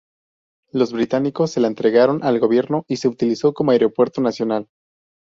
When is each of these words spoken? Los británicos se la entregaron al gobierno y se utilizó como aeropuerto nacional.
Los 0.71 0.93
británicos 0.93 1.51
se 1.51 1.59
la 1.59 1.67
entregaron 1.67 2.23
al 2.23 2.39
gobierno 2.39 2.85
y 2.87 2.95
se 2.97 3.07
utilizó 3.07 3.53
como 3.53 3.69
aeropuerto 3.69 4.19
nacional. 4.19 4.67